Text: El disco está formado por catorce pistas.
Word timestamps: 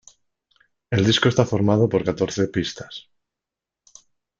El 0.89 1.05
disco 1.05 1.29
está 1.29 1.45
formado 1.45 1.87
por 1.87 2.03
catorce 2.03 2.47
pistas. 2.47 3.07